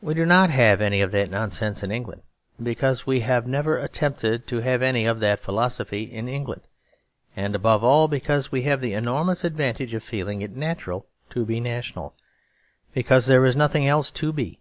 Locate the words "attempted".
3.76-4.46